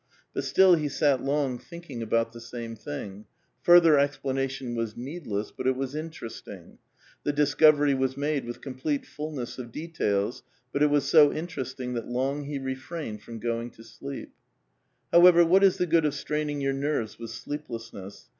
But 0.33 0.45
still 0.45 0.79
ho 0.79 0.87
sat 0.87 1.21
long 1.23 1.59
thinking 1.59 2.01
about 2.01 2.31
the 2.31 2.39
same 2.41 2.75
thing; 2.75 3.25
further 3.61 3.99
explanation 3.99 4.73
was 4.73 4.97
needless, 4.97 5.51
but 5.55 5.67
it 5.67 5.75
was 5.75 5.93
interesting; 5.93 6.79
the 7.23 7.31
discov 7.31 7.73
ery 7.77 7.93
was 7.93 8.17
made 8.17 8.43
with 8.45 8.61
complete 8.61 9.05
fulness 9.05 9.59
of 9.59 9.71
details, 9.71 10.41
but 10.73 10.81
it 10.81 10.89
was 10.89 11.07
so 11.07 11.31
interesting 11.31 11.93
that 11.93 12.07
long 12.07 12.45
he 12.45 12.57
refrained 12.57 13.21
from 13.21 13.37
going 13.37 13.69
to 13.69 13.83
sleep. 13.83 14.31
However, 15.11 15.45
what 15.45 15.63
is 15.63 15.77
the 15.77 15.85
good 15.85 16.05
of 16.07 16.15
straining 16.15 16.61
your 16.61 16.73
nerves 16.73 17.19
with 17.19 17.29
sleeplessness? 17.29 18.27